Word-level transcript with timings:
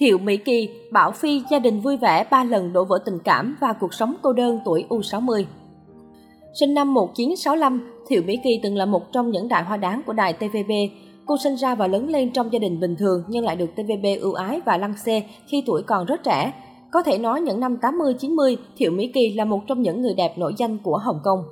Thiệu 0.00 0.18
Mỹ 0.18 0.36
Kỳ, 0.36 0.68
Bảo 0.90 1.10
Phi, 1.10 1.42
gia 1.50 1.58
đình 1.58 1.80
vui 1.80 1.96
vẻ 1.96 2.24
ba 2.30 2.44
lần 2.44 2.72
đổ 2.72 2.84
vỡ 2.84 2.98
tình 3.04 3.18
cảm 3.24 3.56
và 3.60 3.72
cuộc 3.72 3.94
sống 3.94 4.14
cô 4.22 4.32
đơn 4.32 4.60
tuổi 4.64 4.84
U60. 4.88 5.44
Sinh 6.60 6.74
năm 6.74 6.94
1965, 6.94 7.90
Thiệu 8.08 8.22
Mỹ 8.26 8.38
Kỳ 8.44 8.60
từng 8.62 8.76
là 8.76 8.86
một 8.86 9.12
trong 9.12 9.30
những 9.30 9.48
đại 9.48 9.64
hoa 9.64 9.76
đáng 9.76 10.02
của 10.06 10.12
đài 10.12 10.32
TVB. 10.32 10.70
Cô 11.26 11.36
sinh 11.42 11.54
ra 11.54 11.74
và 11.74 11.86
lớn 11.86 12.08
lên 12.08 12.30
trong 12.30 12.52
gia 12.52 12.58
đình 12.58 12.80
bình 12.80 12.96
thường 12.96 13.22
nhưng 13.28 13.44
lại 13.44 13.56
được 13.56 13.70
TVB 13.76 14.06
ưu 14.20 14.32
ái 14.32 14.60
và 14.66 14.76
lăng 14.76 14.96
xê 14.96 15.22
khi 15.46 15.62
tuổi 15.66 15.82
còn 15.82 16.06
rất 16.06 16.22
trẻ. 16.24 16.52
Có 16.90 17.02
thể 17.02 17.18
nói 17.18 17.40
những 17.40 17.60
năm 17.60 17.76
80-90, 17.82 18.56
Thiệu 18.76 18.90
Mỹ 18.90 19.10
Kỳ 19.14 19.32
là 19.32 19.44
một 19.44 19.60
trong 19.66 19.82
những 19.82 20.02
người 20.02 20.14
đẹp 20.14 20.38
nổi 20.38 20.54
danh 20.56 20.78
của 20.78 20.98
Hồng 20.98 21.20
Kông. 21.24 21.44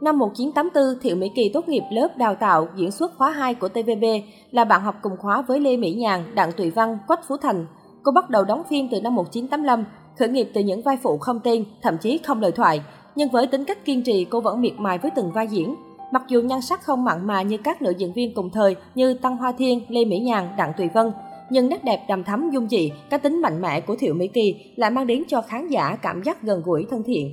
Năm 0.00 0.18
1984, 0.18 1.00
Thiệu 1.02 1.16
Mỹ 1.16 1.30
Kỳ 1.34 1.50
tốt 1.54 1.68
nghiệp 1.68 1.82
lớp 1.90 2.08
đào 2.16 2.34
tạo 2.34 2.68
diễn 2.76 2.90
xuất 2.90 3.18
khóa 3.18 3.30
2 3.30 3.54
của 3.54 3.68
TVB, 3.68 4.04
là 4.50 4.64
bạn 4.64 4.82
học 4.82 4.94
cùng 5.02 5.16
khóa 5.18 5.42
với 5.42 5.60
Lê 5.60 5.76
Mỹ 5.76 5.92
Nhàn, 5.92 6.20
Đặng 6.34 6.52
Tùy 6.52 6.70
Văn, 6.70 6.98
Quách 7.06 7.28
Phú 7.28 7.36
Thành. 7.36 7.66
Cô 8.04 8.12
bắt 8.12 8.30
đầu 8.30 8.44
đóng 8.44 8.62
phim 8.70 8.88
từ 8.90 9.00
năm 9.00 9.14
1985, 9.14 9.84
khởi 10.18 10.28
nghiệp 10.28 10.50
từ 10.54 10.60
những 10.60 10.82
vai 10.82 10.96
phụ 11.02 11.18
không 11.18 11.40
tên, 11.44 11.64
thậm 11.82 11.98
chí 11.98 12.18
không 12.18 12.40
lời 12.40 12.52
thoại. 12.52 12.80
Nhưng 13.16 13.28
với 13.28 13.46
tính 13.46 13.64
cách 13.64 13.84
kiên 13.84 14.02
trì, 14.02 14.24
cô 14.24 14.40
vẫn 14.40 14.60
miệt 14.60 14.72
mài 14.78 14.98
với 14.98 15.10
từng 15.16 15.32
vai 15.32 15.46
diễn. 15.46 15.74
Mặc 16.12 16.22
dù 16.28 16.40
nhan 16.40 16.60
sắc 16.60 16.82
không 16.82 17.04
mặn 17.04 17.26
mà 17.26 17.42
như 17.42 17.56
các 17.56 17.82
nữ 17.82 17.92
diễn 17.98 18.12
viên 18.12 18.34
cùng 18.34 18.50
thời 18.50 18.76
như 18.94 19.14
Tăng 19.14 19.36
Hoa 19.36 19.52
Thiên, 19.52 19.80
Lê 19.88 20.04
Mỹ 20.04 20.18
Nhàn, 20.18 20.48
Đặng 20.58 20.72
Tùy 20.76 20.88
Vân, 20.94 21.12
nhưng 21.50 21.68
nét 21.68 21.84
đẹp 21.84 22.04
đầm 22.08 22.24
thắm 22.24 22.50
dung 22.50 22.68
dị, 22.68 22.92
cá 23.10 23.18
tính 23.18 23.42
mạnh 23.42 23.62
mẽ 23.62 23.80
của 23.80 23.96
Thiệu 23.96 24.14
Mỹ 24.14 24.28
Kỳ 24.28 24.54
lại 24.76 24.90
mang 24.90 25.06
đến 25.06 25.22
cho 25.28 25.42
khán 25.42 25.68
giả 25.68 25.96
cảm 26.02 26.22
giác 26.22 26.42
gần 26.42 26.62
gũi 26.64 26.86
thân 26.90 27.02
thiện. 27.06 27.30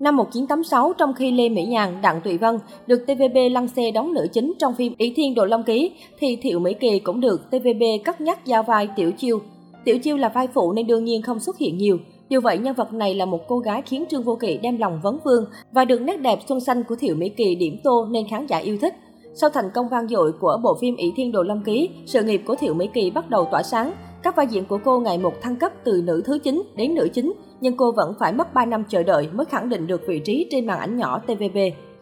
Năm 0.00 0.16
1986, 0.16 0.92
trong 0.98 1.14
khi 1.14 1.30
Lê 1.30 1.48
Mỹ 1.48 1.64
Nhàn, 1.64 2.02
Đặng 2.02 2.20
Tùy 2.24 2.38
Vân 2.38 2.58
được 2.86 3.06
TVB 3.06 3.36
lăng 3.52 3.68
xê 3.68 3.90
đóng 3.90 4.14
nữ 4.14 4.26
chính 4.32 4.52
trong 4.58 4.74
phim 4.74 4.94
Ý 4.98 5.12
Thiên 5.16 5.34
Đồ 5.34 5.44
Long 5.44 5.62
Ký, 5.62 5.92
thì 6.18 6.36
Thiệu 6.36 6.58
Mỹ 6.58 6.74
Kỳ 6.80 6.98
cũng 6.98 7.20
được 7.20 7.50
TVB 7.50 7.82
cất 8.04 8.20
nhắc 8.20 8.46
giao 8.46 8.62
vai 8.62 8.88
Tiểu 8.96 9.12
Chiêu. 9.12 9.40
Tiểu 9.84 9.98
Chiêu 9.98 10.16
là 10.16 10.28
vai 10.28 10.48
phụ 10.54 10.72
nên 10.72 10.86
đương 10.86 11.04
nhiên 11.04 11.22
không 11.22 11.40
xuất 11.40 11.58
hiện 11.58 11.78
nhiều. 11.78 11.98
Dù 12.28 12.40
vậy, 12.40 12.58
nhân 12.58 12.74
vật 12.74 12.92
này 12.92 13.14
là 13.14 13.24
một 13.24 13.40
cô 13.48 13.58
gái 13.58 13.82
khiến 13.82 14.04
Trương 14.10 14.22
Vô 14.22 14.36
Kỵ 14.36 14.58
đem 14.62 14.78
lòng 14.78 15.00
vấn 15.02 15.18
vương 15.24 15.44
và 15.72 15.84
được 15.84 16.00
nét 16.00 16.16
đẹp 16.16 16.38
xuân 16.48 16.60
xanh 16.60 16.84
của 16.84 16.96
Thiệu 16.96 17.14
Mỹ 17.14 17.28
Kỳ 17.28 17.54
điểm 17.54 17.76
tô 17.84 18.06
nên 18.10 18.28
khán 18.28 18.46
giả 18.46 18.58
yêu 18.58 18.78
thích. 18.80 18.94
Sau 19.34 19.50
thành 19.50 19.70
công 19.74 19.88
vang 19.88 20.08
dội 20.08 20.32
của 20.40 20.60
bộ 20.62 20.76
phim 20.80 20.96
Ỷ 20.96 21.12
Thiên 21.16 21.32
Đồ 21.32 21.42
Lâm 21.42 21.62
Ký, 21.64 21.90
sự 22.06 22.22
nghiệp 22.22 22.42
của 22.46 22.54
Thiệu 22.54 22.74
Mỹ 22.74 22.88
Kỳ 22.94 23.10
bắt 23.10 23.30
đầu 23.30 23.48
tỏa 23.50 23.62
sáng. 23.62 23.92
Các 24.22 24.36
vai 24.36 24.46
diễn 24.46 24.64
của 24.64 24.78
cô 24.84 25.00
ngày 25.00 25.18
một 25.18 25.40
thăng 25.42 25.56
cấp 25.56 25.72
từ 25.84 26.02
nữ 26.04 26.22
thứ 26.24 26.38
chính 26.38 26.62
đến 26.76 26.94
nữ 26.94 27.08
chính, 27.14 27.32
nhưng 27.60 27.76
cô 27.76 27.92
vẫn 27.92 28.14
phải 28.20 28.32
mất 28.32 28.54
3 28.54 28.64
năm 28.64 28.84
chờ 28.88 29.02
đợi 29.02 29.28
mới 29.32 29.44
khẳng 29.44 29.68
định 29.68 29.86
được 29.86 30.00
vị 30.06 30.18
trí 30.18 30.46
trên 30.50 30.66
màn 30.66 30.78
ảnh 30.78 30.96
nhỏ 30.96 31.18
TVB. 31.18 31.58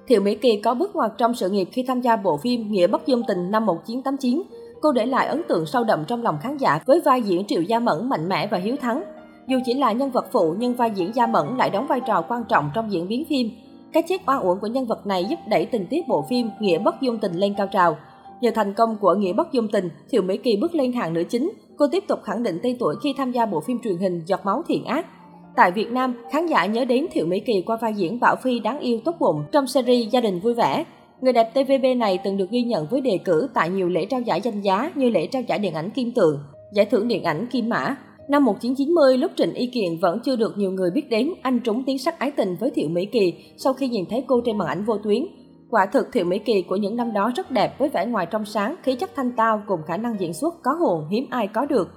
Thiệu 0.08 0.20
Mỹ 0.20 0.34
Kỳ 0.34 0.56
có 0.56 0.74
bước 0.74 0.96
ngoặt 0.96 1.12
trong 1.18 1.34
sự 1.34 1.50
nghiệp 1.50 1.68
khi 1.72 1.82
tham 1.82 2.00
gia 2.00 2.16
bộ 2.16 2.36
phim 2.36 2.72
Nghĩa 2.72 2.86
bất 2.86 3.06
dung 3.06 3.22
tình 3.28 3.50
năm 3.50 3.66
1989. 3.66 4.42
Cô 4.80 4.92
để 4.92 5.06
lại 5.06 5.26
ấn 5.26 5.42
tượng 5.48 5.66
sâu 5.66 5.84
đậm 5.84 6.04
trong 6.04 6.22
lòng 6.22 6.38
khán 6.42 6.56
giả 6.56 6.80
với 6.86 7.00
vai 7.04 7.22
diễn 7.22 7.44
Triệu 7.46 7.62
Gia 7.62 7.80
Mẫn 7.80 8.08
mạnh 8.08 8.28
mẽ 8.28 8.46
và 8.46 8.58
hiếu 8.58 8.76
thắng. 8.80 9.02
Dù 9.46 9.58
chỉ 9.64 9.74
là 9.74 9.92
nhân 9.92 10.10
vật 10.10 10.26
phụ 10.32 10.54
nhưng 10.58 10.74
vai 10.74 10.90
diễn 10.90 11.12
Gia 11.14 11.26
Mẫn 11.26 11.46
lại 11.56 11.70
đóng 11.70 11.86
vai 11.86 12.00
trò 12.00 12.22
quan 12.28 12.44
trọng 12.48 12.70
trong 12.74 12.92
diễn 12.92 13.08
biến 13.08 13.24
phim. 13.30 13.50
Cái 13.92 14.02
chết 14.08 14.20
oan 14.26 14.40
uổng 14.40 14.60
của 14.60 14.66
nhân 14.66 14.86
vật 14.86 15.06
này 15.06 15.24
giúp 15.24 15.38
đẩy 15.48 15.66
tình 15.66 15.86
tiết 15.90 16.08
bộ 16.08 16.24
phim 16.30 16.50
Nghĩa 16.60 16.78
bất 16.78 17.00
dung 17.00 17.18
tình 17.18 17.32
lên 17.32 17.54
cao 17.56 17.66
trào. 17.66 17.96
Nhờ 18.40 18.50
thành 18.54 18.74
công 18.74 18.96
của 18.96 19.14
Nghĩa 19.14 19.32
bất 19.32 19.52
dung 19.52 19.68
tình, 19.68 19.88
Thiệu 20.10 20.22
Mỹ 20.22 20.36
Kỳ 20.36 20.56
bước 20.56 20.74
lên 20.74 20.92
hàng 20.92 21.14
nữ 21.14 21.24
chính. 21.24 21.52
Cô 21.78 21.86
tiếp 21.92 22.04
tục 22.08 22.18
khẳng 22.24 22.42
định 22.42 22.58
tên 22.62 22.76
tuổi 22.78 22.94
khi 23.02 23.14
tham 23.16 23.32
gia 23.32 23.46
bộ 23.46 23.60
phim 23.60 23.78
truyền 23.84 23.96
hình 23.96 24.22
Giọt 24.26 24.40
máu 24.44 24.62
thiện 24.68 24.84
ác. 24.84 25.06
Tại 25.56 25.70
Việt 25.70 25.92
Nam, 25.92 26.14
khán 26.30 26.46
giả 26.46 26.66
nhớ 26.66 26.84
đến 26.84 27.06
Thiệu 27.12 27.26
Mỹ 27.26 27.40
Kỳ 27.40 27.62
qua 27.66 27.76
vai 27.76 27.94
diễn 27.94 28.20
Bảo 28.20 28.36
Phi 28.36 28.58
đáng 28.58 28.80
yêu 28.80 29.00
tốt 29.04 29.14
bụng 29.20 29.44
trong 29.52 29.66
series 29.66 30.12
Gia 30.12 30.20
đình 30.20 30.40
vui 30.40 30.54
vẻ. 30.54 30.84
Người 31.20 31.32
đẹp 31.32 31.50
TVB 31.54 31.84
này 31.96 32.18
từng 32.24 32.36
được 32.36 32.50
ghi 32.50 32.62
nhận 32.62 32.86
với 32.90 33.00
đề 33.00 33.18
cử 33.24 33.48
tại 33.54 33.70
nhiều 33.70 33.88
lễ 33.88 34.06
trao 34.06 34.20
giải 34.20 34.40
danh 34.40 34.60
giá 34.60 34.92
như 34.94 35.10
lễ 35.10 35.26
trao 35.26 35.42
giải 35.42 35.58
điện 35.58 35.74
ảnh 35.74 35.90
Kim 35.90 36.12
Tượng, 36.12 36.38
giải 36.72 36.86
thưởng 36.86 37.08
điện 37.08 37.24
ảnh 37.24 37.46
Kim 37.50 37.68
Mã. 37.68 37.96
Năm 38.28 38.44
1990, 38.44 39.18
lúc 39.18 39.32
Trịnh 39.36 39.54
Y 39.54 39.66
Kiện 39.66 39.98
vẫn 40.02 40.20
chưa 40.24 40.36
được 40.36 40.58
nhiều 40.58 40.70
người 40.70 40.90
biết 40.90 41.10
đến, 41.10 41.30
anh 41.42 41.60
trúng 41.60 41.82
tiếng 41.86 41.98
sắc 41.98 42.18
ái 42.18 42.30
tình 42.30 42.56
với 42.60 42.70
Thiệu 42.70 42.88
Mỹ 42.88 43.06
Kỳ 43.06 43.34
sau 43.56 43.72
khi 43.72 43.88
nhìn 43.88 44.04
thấy 44.10 44.24
cô 44.26 44.40
trên 44.44 44.58
màn 44.58 44.68
ảnh 44.68 44.84
vô 44.84 44.98
tuyến. 44.98 45.26
Quả 45.70 45.86
thực 45.86 46.06
Thiệu 46.12 46.24
Mỹ 46.24 46.38
Kỳ 46.38 46.62
của 46.62 46.76
những 46.76 46.96
năm 46.96 47.12
đó 47.12 47.32
rất 47.36 47.50
đẹp 47.50 47.78
với 47.78 47.88
vẻ 47.88 48.06
ngoài 48.06 48.26
trong 48.30 48.44
sáng, 48.44 48.76
khí 48.82 48.94
chất 48.94 49.10
thanh 49.16 49.32
tao 49.36 49.62
cùng 49.66 49.80
khả 49.86 49.96
năng 49.96 50.20
diễn 50.20 50.32
xuất 50.32 50.54
có 50.62 50.72
hồn 50.72 51.08
hiếm 51.10 51.26
ai 51.30 51.46
có 51.46 51.66
được. 51.66 51.88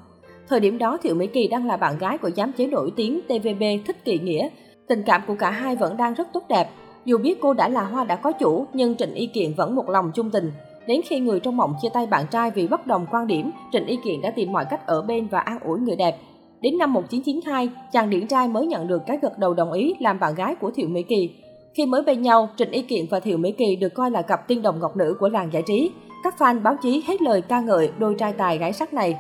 Thời 0.50 0.60
điểm 0.60 0.78
đó 0.78 0.98
Thiệu 1.04 1.16
Mỹ 1.16 1.28
Kỳ 1.28 1.48
đang 1.48 1.68
là 1.68 1.78
bạn 1.78 1.98
gái 1.98 2.18
của 2.18 2.30
giám 2.30 2.52
chế 2.54 2.68
nổi 2.68 2.92
tiếng 2.96 3.22
TVB 3.28 3.64
Thích 3.88 4.06
Kỳ 4.06 4.20
Nghĩa. 4.20 4.50
Tình 4.88 5.04
cảm 5.06 5.22
của 5.28 5.36
cả 5.40 5.52
hai 5.52 5.76
vẫn 5.76 5.98
đang 5.98 6.14
rất 6.14 6.28
tốt 6.34 6.44
đẹp. 6.50 6.70
Dù 7.06 7.18
biết 7.18 7.42
cô 7.42 7.54
đã 7.54 7.70
là 7.70 7.84
hoa 7.84 8.04
đã 8.04 8.16
có 8.16 8.32
chủ, 8.32 8.66
nhưng 8.74 8.96
Trịnh 8.96 9.14
Y 9.14 9.28
Kiện 9.28 9.54
vẫn 9.54 9.76
một 9.76 9.90
lòng 9.90 10.12
chung 10.16 10.30
tình. 10.30 10.52
Đến 10.88 11.02
khi 11.06 11.20
người 11.20 11.40
trong 11.40 11.58
mộng 11.58 11.76
chia 11.82 11.90
tay 11.94 12.06
bạn 12.06 12.26
trai 12.32 12.52
vì 12.52 12.68
bất 12.68 12.88
đồng 12.88 13.06
quan 13.12 13.28
điểm, 13.28 13.52
Trịnh 13.72 13.86
Y 13.86 13.98
Kiện 14.04 14.22
đã 14.22 14.32
tìm 14.36 14.52
mọi 14.52 14.66
cách 14.70 14.88
ở 14.88 15.02
bên 15.02 15.28
và 15.28 15.40
an 15.40 15.60
ủi 15.60 15.80
người 15.80 15.96
đẹp. 15.96 16.18
Đến 16.62 16.78
năm 16.78 16.94
1992, 16.94 17.70
chàng 17.92 18.10
điển 18.10 18.28
trai 18.28 18.48
mới 18.48 18.68
nhận 18.68 18.88
được 18.88 19.02
cái 19.08 19.18
gật 19.22 19.38
đầu 19.38 19.54
đồng 19.54 19.72
ý 19.72 19.94
làm 20.00 20.20
bạn 20.20 20.36
gái 20.36 20.56
của 20.56 20.72
Thiệu 20.72 20.88
Mỹ 20.90 21.04
Kỳ. 21.04 21.30
Khi 21.74 21.86
mới 21.86 22.02
bên 22.04 22.22
nhau, 22.22 22.50
Trịnh 22.58 22.72
Y 22.72 22.82
Kiện 22.82 23.06
và 23.10 23.20
Thiệu 23.20 23.38
Mỹ 23.38 23.52
Kỳ 23.52 23.76
được 23.76 23.94
coi 23.94 24.12
là 24.12 24.22
cặp 24.22 24.48
tiên 24.48 24.62
đồng 24.62 24.80
ngọc 24.80 24.98
nữ 24.98 25.16
của 25.20 25.30
làng 25.30 25.54
giải 25.54 25.64
trí. 25.68 25.92
Các 26.24 26.36
fan 26.38 26.62
báo 26.62 26.76
chí 26.84 27.04
hết 27.08 27.22
lời 27.22 27.42
ca 27.42 27.62
ngợi 27.62 27.92
đôi 28.00 28.16
trai 28.20 28.34
tài 28.34 28.58
gái 28.58 28.74
sắc 28.74 28.94
này. 28.94 29.16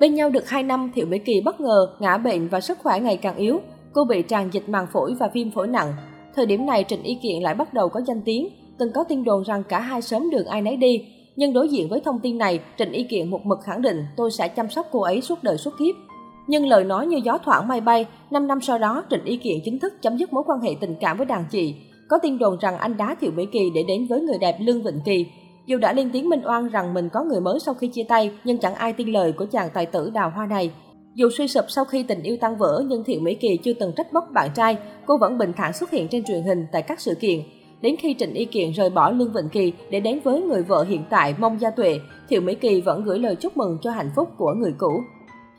Bên 0.00 0.14
nhau 0.14 0.30
được 0.30 0.48
2 0.48 0.62
năm, 0.62 0.90
Thiệu 0.94 1.06
Mỹ 1.06 1.18
Kỳ 1.18 1.40
bất 1.44 1.60
ngờ 1.60 1.86
ngã 1.98 2.18
bệnh 2.18 2.48
và 2.48 2.60
sức 2.60 2.78
khỏe 2.82 3.00
ngày 3.00 3.16
càng 3.16 3.36
yếu. 3.36 3.60
Cô 3.92 4.04
bị 4.04 4.22
tràn 4.22 4.50
dịch 4.52 4.68
màng 4.68 4.86
phổi 4.92 5.14
và 5.20 5.28
viêm 5.34 5.50
phổi 5.50 5.66
nặng. 5.66 5.92
Thời 6.36 6.46
điểm 6.46 6.66
này, 6.66 6.84
Trịnh 6.88 7.02
Y 7.02 7.14
Kiện 7.14 7.42
lại 7.42 7.54
bắt 7.54 7.74
đầu 7.74 7.88
có 7.88 8.00
danh 8.06 8.22
tiếng. 8.24 8.48
Từng 8.78 8.92
có 8.92 9.04
tin 9.04 9.24
đồn 9.24 9.42
rằng 9.42 9.62
cả 9.68 9.80
hai 9.80 10.02
sớm 10.02 10.30
đường 10.30 10.46
ai 10.46 10.62
nấy 10.62 10.76
đi. 10.76 11.04
Nhưng 11.36 11.52
đối 11.52 11.68
diện 11.68 11.88
với 11.88 12.00
thông 12.00 12.20
tin 12.20 12.38
này, 12.38 12.60
Trịnh 12.78 12.92
Y 12.92 13.04
Kiện 13.04 13.30
một 13.30 13.46
mực 13.46 13.58
khẳng 13.64 13.82
định 13.82 14.04
tôi 14.16 14.30
sẽ 14.30 14.48
chăm 14.48 14.70
sóc 14.70 14.86
cô 14.92 15.00
ấy 15.00 15.20
suốt 15.20 15.42
đời 15.42 15.58
suốt 15.58 15.70
kiếp. 15.78 15.94
Nhưng 16.46 16.66
lời 16.66 16.84
nói 16.84 17.06
như 17.06 17.20
gió 17.24 17.38
thoảng 17.44 17.68
mây 17.68 17.80
bay, 17.80 18.06
5 18.30 18.46
năm 18.46 18.60
sau 18.60 18.78
đó, 18.78 19.04
Trịnh 19.10 19.24
Y 19.24 19.36
Kiện 19.36 19.58
chính 19.64 19.78
thức 19.78 20.02
chấm 20.02 20.16
dứt 20.16 20.32
mối 20.32 20.42
quan 20.46 20.60
hệ 20.60 20.70
tình 20.80 20.94
cảm 21.00 21.16
với 21.16 21.26
đàn 21.26 21.44
chị. 21.50 21.74
Có 22.08 22.18
tin 22.18 22.38
đồn 22.38 22.58
rằng 22.60 22.78
anh 22.78 22.96
đá 22.96 23.16
Thiệu 23.20 23.30
Mỹ 23.36 23.46
Kỳ 23.52 23.70
để 23.74 23.82
đến 23.88 24.06
với 24.06 24.20
người 24.20 24.38
đẹp 24.38 24.56
Lương 24.60 24.82
Vịnh 24.82 25.00
Kỳ. 25.04 25.26
Dù 25.66 25.78
đã 25.78 25.92
lên 25.92 26.10
tiếng 26.12 26.28
minh 26.28 26.40
oan 26.44 26.68
rằng 26.68 26.94
mình 26.94 27.08
có 27.08 27.24
người 27.24 27.40
mới 27.40 27.60
sau 27.60 27.74
khi 27.74 27.86
chia 27.86 28.02
tay, 28.02 28.30
nhưng 28.44 28.58
chẳng 28.58 28.74
ai 28.74 28.92
tin 28.92 29.12
lời 29.12 29.32
của 29.32 29.46
chàng 29.46 29.68
tài 29.74 29.86
tử 29.86 30.10
đào 30.10 30.30
hoa 30.30 30.46
này. 30.46 30.70
Dù 31.14 31.28
suy 31.30 31.48
sụp 31.48 31.64
sau 31.68 31.84
khi 31.84 32.02
tình 32.02 32.22
yêu 32.22 32.36
tan 32.40 32.56
vỡ, 32.56 32.84
nhưng 32.88 33.04
Thiệu 33.04 33.20
Mỹ 33.20 33.34
Kỳ 33.34 33.56
chưa 33.56 33.72
từng 33.72 33.92
trách 33.96 34.12
móc 34.12 34.30
bạn 34.32 34.50
trai, 34.54 34.76
cô 35.06 35.18
vẫn 35.18 35.38
bình 35.38 35.52
thản 35.56 35.72
xuất 35.72 35.90
hiện 35.90 36.08
trên 36.08 36.24
truyền 36.24 36.42
hình 36.42 36.66
tại 36.72 36.82
các 36.82 37.00
sự 37.00 37.14
kiện. 37.14 37.40
Đến 37.80 37.96
khi 37.98 38.14
Trịnh 38.18 38.34
Y 38.34 38.44
Kiện 38.44 38.70
rời 38.70 38.90
bỏ 38.90 39.10
Lương 39.10 39.32
Vịnh 39.32 39.48
Kỳ 39.48 39.72
để 39.90 40.00
đến 40.00 40.20
với 40.24 40.42
người 40.42 40.62
vợ 40.62 40.84
hiện 40.84 41.04
tại 41.10 41.34
Mông 41.38 41.60
Gia 41.60 41.70
Tuệ, 41.70 42.00
Thiệu 42.28 42.40
Mỹ 42.40 42.54
Kỳ 42.54 42.80
vẫn 42.80 43.04
gửi 43.04 43.18
lời 43.18 43.36
chúc 43.36 43.56
mừng 43.56 43.78
cho 43.82 43.90
hạnh 43.90 44.10
phúc 44.16 44.28
của 44.38 44.54
người 44.54 44.74
cũ. 44.78 45.02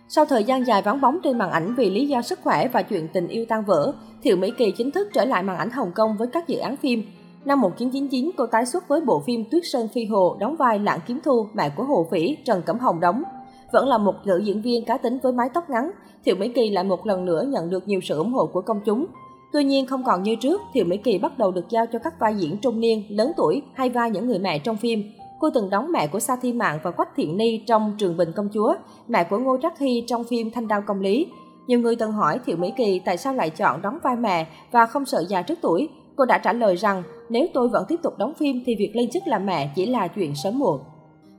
Sau 0.08 0.26
thời 0.26 0.44
gian 0.44 0.68
dài 0.68 0.82
vắng 0.82 1.02
bóng 1.02 1.18
trên 1.24 1.38
màn 1.38 1.52
ảnh 1.52 1.76
vì 1.76 1.90
lý 1.90 2.08
do 2.08 2.22
sức 2.22 2.40
khỏe 2.44 2.68
và 2.68 2.82
chuyện 2.82 3.08
tình 3.14 3.28
yêu 3.28 3.46
tan 3.50 3.66
vỡ, 3.66 3.94
Thiệu 4.24 4.38
Mỹ 4.38 4.52
Kỳ 4.58 4.72
chính 4.72 4.92
thức 4.92 5.08
trở 5.14 5.26
lại 5.26 5.44
màn 5.44 5.58
ảnh 5.58 5.70
Hồng 5.70 5.92
Kông 5.96 6.16
với 6.18 6.28
các 6.34 6.48
dự 6.48 6.58
án 6.58 6.78
phim. 6.78 7.04
Năm 7.46 7.62
1999, 7.62 8.32
cô 8.38 8.46
tái 8.46 8.66
xuất 8.66 8.88
với 8.88 9.02
bộ 9.02 9.24
phim 9.28 9.44
Tuyết 9.52 9.64
Sơn 9.66 9.88
Phi 9.94 10.06
Hồ 10.06 10.38
đóng 10.40 10.56
vai 10.56 10.80
Lãng 10.80 11.00
Kiếm 11.08 11.20
Thu, 11.24 11.48
mẹ 11.54 11.70
của 11.70 11.84
Hồ 11.84 12.08
Phỉ, 12.12 12.38
Trần 12.46 12.62
Cẩm 12.66 12.80
Hồng 12.80 13.00
đóng. 13.00 13.24
Vẫn 13.72 13.88
là 13.88 13.98
một 13.98 14.16
nữ 14.26 14.38
diễn 14.38 14.62
viên 14.62 14.86
cá 14.86 14.98
tính 14.98 15.20
với 15.24 15.34
mái 15.34 15.50
tóc 15.54 15.70
ngắn, 15.70 15.92
Thiệu 16.26 16.36
Mỹ 16.36 16.50
Kỳ 16.56 16.70
lại 16.70 16.84
một 16.84 17.06
lần 17.06 17.26
nữa 17.26 17.44
nhận 17.48 17.70
được 17.70 17.88
nhiều 17.88 18.00
sự 18.02 18.18
ủng 18.18 18.34
hộ 18.34 18.46
của 18.46 18.62
công 18.62 18.82
chúng. 18.86 19.06
Tuy 19.54 19.64
nhiên 19.64 19.88
không 19.88 20.04
còn 20.04 20.24
như 20.24 20.36
trước, 20.36 20.62
Thiệu 20.74 20.86
Mỹ 20.86 20.98
Kỳ 20.98 21.18
bắt 21.18 21.38
đầu 21.38 21.52
được 21.52 21.70
giao 21.70 21.86
cho 21.86 22.00
các 22.00 22.20
vai 22.20 22.36
diễn 22.36 22.58
trung 22.58 22.80
niên, 22.80 23.04
lớn 23.10 23.32
tuổi 23.38 23.62
hay 23.74 23.90
vai 23.90 24.12
những 24.12 24.28
người 24.28 24.40
mẹ 24.40 24.60
trong 24.60 24.78
phim. 24.78 25.04
Cô 25.40 25.50
từng 25.50 25.70
đóng 25.70 25.92
mẹ 25.92 26.08
của 26.08 26.20
Sa 26.20 26.36
Thi 26.42 26.54
Mạng 26.54 26.80
và 26.84 26.92
Quách 26.92 27.10
Thiện 27.16 27.38
Ni 27.38 27.58
trong 27.68 27.96
Trường 27.98 28.18
Bình 28.18 28.32
Công 28.36 28.50
Chúa, 28.54 28.76
mẹ 29.08 29.24
của 29.24 29.38
Ngô 29.38 29.58
Trắc 29.62 29.80
Hy 29.80 30.04
trong 30.08 30.24
phim 30.24 30.52
Thanh 30.52 30.68
Đao 30.68 30.82
Công 30.88 31.02
Lý. 31.02 31.28
Nhiều 31.68 31.80
người 31.80 31.96
từng 31.96 32.12
hỏi 32.12 32.40
Thiệu 32.46 32.58
Mỹ 32.58 32.74
Kỳ 32.78 33.00
tại 33.06 33.18
sao 33.18 33.34
lại 33.34 33.50
chọn 33.50 33.82
đóng 33.82 33.98
vai 34.04 34.16
mẹ 34.16 34.48
và 34.72 34.86
không 34.86 35.06
sợ 35.06 35.24
già 35.28 35.42
trước 35.42 35.60
tuổi. 35.62 35.90
Cô 36.16 36.26
đã 36.26 36.38
trả 36.38 36.54
lời 36.54 36.76
rằng 36.76 37.04
nếu 37.30 37.48
tôi 37.54 37.70
vẫn 37.70 37.86
tiếp 37.88 38.00
tục 38.04 38.14
đóng 38.18 38.34
phim 38.34 38.64
thì 38.66 38.76
việc 38.76 38.92
lên 38.96 39.10
chức 39.10 39.24
làm 39.28 39.46
mẹ 39.46 39.70
chỉ 39.76 39.86
là 39.86 40.08
chuyện 40.08 40.36
sớm 40.36 40.60
muộn. 40.60 40.80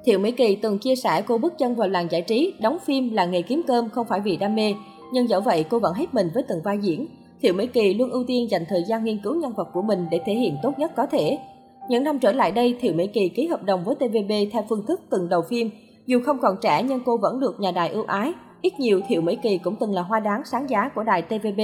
Thiệu 0.06 0.18
Mỹ 0.18 0.30
Kỳ 0.30 0.56
từng 0.56 0.78
chia 0.78 0.96
sẻ 0.96 1.22
cô 1.26 1.38
bước 1.38 1.58
chân 1.58 1.74
vào 1.74 1.88
làng 1.88 2.08
giải 2.10 2.22
trí, 2.22 2.54
đóng 2.60 2.78
phim 2.84 3.12
là 3.12 3.24
nghề 3.24 3.42
kiếm 3.42 3.62
cơm 3.66 3.88
không 3.90 4.06
phải 4.06 4.20
vì 4.20 4.36
đam 4.36 4.54
mê. 4.54 4.74
Nhưng 5.12 5.28
dẫu 5.28 5.40
vậy 5.40 5.64
cô 5.70 5.78
vẫn 5.78 5.94
hết 5.94 6.14
mình 6.14 6.30
với 6.34 6.42
từng 6.48 6.62
vai 6.64 6.78
diễn. 6.82 7.06
Thiệu 7.42 7.54
Mỹ 7.54 7.66
Kỳ 7.66 7.94
luôn 7.94 8.10
ưu 8.10 8.24
tiên 8.26 8.50
dành 8.50 8.64
thời 8.68 8.84
gian 8.88 9.04
nghiên 9.04 9.18
cứu 9.22 9.34
nhân 9.34 9.52
vật 9.56 9.68
của 9.72 9.82
mình 9.82 10.06
để 10.10 10.20
thể 10.26 10.34
hiện 10.34 10.56
tốt 10.62 10.72
nhất 10.78 10.92
có 10.96 11.06
thể. 11.06 11.38
Những 11.88 12.04
năm 12.04 12.18
trở 12.18 12.32
lại 12.32 12.52
đây, 12.52 12.76
Thiệu 12.80 12.92
Mỹ 12.92 13.06
Kỳ 13.06 13.28
ký 13.28 13.46
hợp 13.46 13.64
đồng 13.64 13.84
với 13.84 13.94
TVB 13.94 14.32
theo 14.52 14.64
phương 14.68 14.86
thức 14.86 15.00
từng 15.10 15.28
đầu 15.28 15.42
phim. 15.48 15.70
Dù 16.06 16.20
không 16.26 16.38
còn 16.42 16.56
trẻ 16.62 16.82
nhưng 16.82 17.00
cô 17.04 17.16
vẫn 17.16 17.40
được 17.40 17.60
nhà 17.60 17.70
đài 17.70 17.88
ưu 17.88 18.04
ái. 18.04 18.32
Ít 18.62 18.80
nhiều 18.80 19.00
Thiệu 19.08 19.22
Mỹ 19.22 19.36
Kỳ 19.42 19.58
cũng 19.58 19.76
từng 19.80 19.94
là 19.94 20.02
hoa 20.02 20.20
đáng 20.20 20.42
sáng 20.44 20.70
giá 20.70 20.88
của 20.94 21.02
đài 21.02 21.22
TVB. 21.22 21.60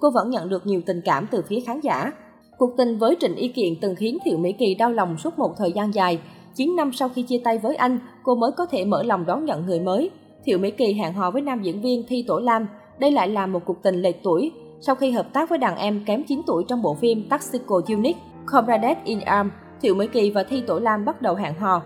Cô 0.00 0.10
vẫn 0.10 0.30
nhận 0.30 0.48
được 0.48 0.66
nhiều 0.66 0.80
tình 0.86 1.00
cảm 1.04 1.26
từ 1.30 1.42
phía 1.48 1.60
khán 1.60 1.80
giả. 1.80 2.12
Cuộc 2.58 2.70
tình 2.76 2.98
với 2.98 3.16
Trịnh 3.20 3.36
Y 3.36 3.48
Kiện 3.48 3.80
từng 3.80 3.94
khiến 3.94 4.18
Thiệu 4.24 4.38
Mỹ 4.38 4.52
Kỳ 4.58 4.74
đau 4.74 4.92
lòng 4.92 5.18
suốt 5.18 5.38
một 5.38 5.50
thời 5.58 5.72
gian 5.72 5.94
dài. 5.94 6.18
9 6.54 6.76
năm 6.76 6.92
sau 6.92 7.08
khi 7.08 7.22
chia 7.22 7.38
tay 7.44 7.58
với 7.58 7.76
anh, 7.76 7.98
cô 8.22 8.34
mới 8.34 8.50
có 8.56 8.66
thể 8.66 8.84
mở 8.84 9.02
lòng 9.02 9.26
đón 9.26 9.44
nhận 9.44 9.66
người 9.66 9.80
mới. 9.80 10.10
Thiệu 10.44 10.58
Mỹ 10.58 10.70
Kỳ 10.70 10.92
hẹn 10.92 11.12
hò 11.12 11.30
với 11.30 11.42
nam 11.42 11.62
diễn 11.62 11.80
viên 11.80 12.04
Thi 12.08 12.24
Tổ 12.28 12.38
Lam. 12.38 12.66
Đây 12.98 13.10
lại 13.10 13.28
là 13.28 13.46
một 13.46 13.60
cuộc 13.64 13.82
tình 13.82 14.02
lệch 14.02 14.22
tuổi. 14.22 14.52
Sau 14.80 14.94
khi 14.94 15.10
hợp 15.10 15.32
tác 15.32 15.48
với 15.48 15.58
đàn 15.58 15.76
em 15.76 16.04
kém 16.06 16.22
9 16.24 16.40
tuổi 16.46 16.64
trong 16.68 16.82
bộ 16.82 16.94
phim 16.94 17.28
Taxico 17.28 17.80
Unit, 17.88 18.16
Comrades 18.46 18.96
in 19.04 19.20
Arms, 19.20 19.52
Thiệu 19.82 19.94
Mỹ 19.94 20.06
Kỳ 20.12 20.30
và 20.30 20.42
Thi 20.44 20.62
Tổ 20.66 20.78
Lam 20.78 21.04
bắt 21.04 21.22
đầu 21.22 21.34
hẹn 21.34 21.54
hò. 21.54 21.82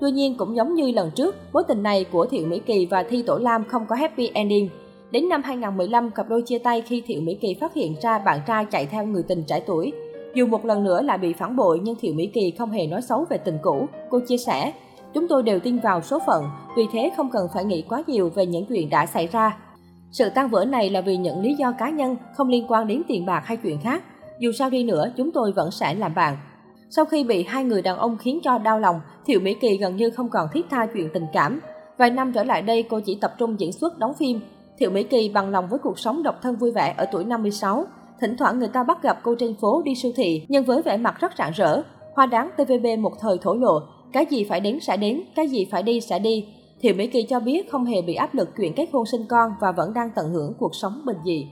Tuy 0.00 0.10
nhiên 0.10 0.34
cũng 0.38 0.56
giống 0.56 0.74
như 0.74 0.90
lần 0.92 1.10
trước, 1.10 1.36
mối 1.52 1.62
tình 1.68 1.82
này 1.82 2.04
của 2.04 2.26
Thiệu 2.26 2.46
Mỹ 2.46 2.60
Kỳ 2.66 2.86
và 2.86 3.02
Thi 3.02 3.22
Tổ 3.22 3.38
Lam 3.38 3.64
không 3.64 3.86
có 3.88 3.96
happy 3.96 4.30
ending. 4.34 4.68
Đến 5.10 5.28
năm 5.28 5.42
2015, 5.42 6.10
cặp 6.10 6.28
đôi 6.28 6.42
chia 6.42 6.58
tay 6.58 6.80
khi 6.80 7.02
Thiệu 7.06 7.20
Mỹ 7.20 7.38
Kỳ 7.40 7.54
phát 7.54 7.74
hiện 7.74 7.94
ra 8.02 8.18
bạn 8.18 8.40
trai 8.46 8.64
chạy 8.64 8.86
theo 8.86 9.06
người 9.06 9.22
tình 9.22 9.44
trẻ 9.46 9.60
tuổi. 9.66 9.92
Dù 10.34 10.46
một 10.46 10.64
lần 10.64 10.84
nữa 10.84 11.02
lại 11.02 11.18
bị 11.18 11.32
phản 11.32 11.56
bội 11.56 11.80
nhưng 11.82 11.96
Thiệu 12.00 12.14
Mỹ 12.14 12.30
Kỳ 12.34 12.50
không 12.58 12.70
hề 12.70 12.86
nói 12.86 13.02
xấu 13.02 13.26
về 13.30 13.38
tình 13.38 13.58
cũ. 13.62 13.86
Cô 14.10 14.20
chia 14.28 14.36
sẻ, 14.36 14.72
chúng 15.14 15.28
tôi 15.28 15.42
đều 15.42 15.60
tin 15.60 15.78
vào 15.78 16.02
số 16.02 16.18
phận, 16.26 16.44
vì 16.76 16.82
thế 16.92 17.10
không 17.16 17.30
cần 17.30 17.48
phải 17.54 17.64
nghĩ 17.64 17.82
quá 17.88 18.02
nhiều 18.06 18.30
về 18.34 18.46
những 18.46 18.66
chuyện 18.66 18.90
đã 18.90 19.06
xảy 19.06 19.26
ra. 19.26 19.56
Sự 20.10 20.28
tan 20.34 20.48
vỡ 20.48 20.64
này 20.64 20.90
là 20.90 21.00
vì 21.00 21.16
những 21.16 21.40
lý 21.40 21.54
do 21.54 21.72
cá 21.72 21.90
nhân, 21.90 22.16
không 22.34 22.48
liên 22.48 22.64
quan 22.68 22.86
đến 22.86 23.02
tiền 23.08 23.26
bạc 23.26 23.42
hay 23.44 23.56
chuyện 23.56 23.80
khác. 23.80 24.04
Dù 24.38 24.52
sao 24.52 24.70
đi 24.70 24.84
nữa, 24.84 25.12
chúng 25.16 25.32
tôi 25.32 25.52
vẫn 25.52 25.70
sẽ 25.70 25.94
làm 25.94 26.14
bạn. 26.14 26.36
Sau 26.90 27.04
khi 27.04 27.24
bị 27.24 27.42
hai 27.42 27.64
người 27.64 27.82
đàn 27.82 27.98
ông 27.98 28.16
khiến 28.18 28.40
cho 28.42 28.58
đau 28.58 28.80
lòng, 28.80 29.00
Thiệu 29.26 29.40
Mỹ 29.40 29.54
Kỳ 29.60 29.76
gần 29.76 29.96
như 29.96 30.10
không 30.10 30.28
còn 30.28 30.48
thiết 30.52 30.66
tha 30.70 30.86
chuyện 30.94 31.08
tình 31.14 31.26
cảm. 31.32 31.60
Vài 31.98 32.10
năm 32.10 32.32
trở 32.32 32.44
lại 32.44 32.62
đây, 32.62 32.82
cô 32.82 33.00
chỉ 33.00 33.18
tập 33.20 33.34
trung 33.38 33.60
diễn 33.60 33.72
xuất 33.72 33.98
đóng 33.98 34.14
phim. 34.14 34.40
Thiệu 34.78 34.90
Mỹ 34.90 35.02
Kỳ 35.02 35.28
bằng 35.28 35.50
lòng 35.50 35.68
với 35.68 35.78
cuộc 35.78 35.98
sống 35.98 36.22
độc 36.22 36.42
thân 36.42 36.56
vui 36.56 36.72
vẻ 36.72 36.94
ở 36.96 37.06
tuổi 37.12 37.24
56. 37.24 37.86
Thỉnh 38.20 38.36
thoảng 38.38 38.58
người 38.58 38.68
ta 38.68 38.82
bắt 38.82 39.02
gặp 39.02 39.18
cô 39.22 39.34
trên 39.38 39.54
phố 39.60 39.82
đi 39.82 39.94
siêu 39.94 40.12
thị, 40.16 40.46
nhưng 40.48 40.64
với 40.64 40.82
vẻ 40.82 40.96
mặt 40.96 41.14
rất 41.20 41.32
rạng 41.38 41.52
rỡ. 41.52 41.82
Hoa 42.14 42.26
đáng 42.26 42.50
TVB 42.56 42.86
một 42.98 43.12
thời 43.20 43.38
thổ 43.38 43.54
lộ, 43.54 43.80
cái 44.12 44.26
gì 44.26 44.44
phải 44.44 44.60
đến 44.60 44.80
sẽ 44.80 44.96
đến, 44.96 45.22
cái 45.34 45.48
gì 45.48 45.68
phải 45.70 45.82
đi 45.82 46.00
sẽ 46.00 46.18
đi. 46.18 46.46
Thiệu 46.80 46.94
Mỹ 46.94 47.06
Kỳ 47.06 47.22
cho 47.22 47.40
biết 47.40 47.70
không 47.70 47.84
hề 47.84 48.02
bị 48.02 48.14
áp 48.14 48.34
lực 48.34 48.48
chuyện 48.56 48.72
kết 48.76 48.88
hôn 48.92 49.06
sinh 49.06 49.26
con 49.28 49.50
và 49.60 49.72
vẫn 49.72 49.94
đang 49.94 50.10
tận 50.16 50.30
hưởng 50.30 50.52
cuộc 50.58 50.74
sống 50.74 51.02
bình 51.06 51.18
dị. 51.24 51.46